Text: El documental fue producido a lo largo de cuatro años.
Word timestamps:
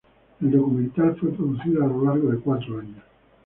El 0.41 0.49
documental 0.49 1.15
fue 1.17 1.29
producido 1.29 1.83
a 1.83 1.87
lo 1.87 2.03
largo 2.03 2.31
de 2.31 2.39
cuatro 2.39 2.79
años. 2.79 3.03